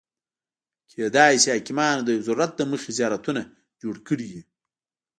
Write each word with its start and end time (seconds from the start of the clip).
کېدای 0.91 1.35
شي 1.43 1.49
حاکمانو 1.55 2.01
د 2.03 2.09
یو 2.15 2.25
ضرورت 2.27 2.51
له 2.59 2.65
مخې 2.71 2.89
زیارتونه 2.99 3.41
جوړ 3.81 3.95
کړي 4.07 4.27
وي. 4.33 4.41